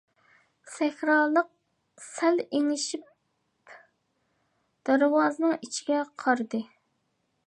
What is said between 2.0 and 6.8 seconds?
سەل ئېڭىشىپ، دەرۋازىنىڭ ئىچىگە قارىدى.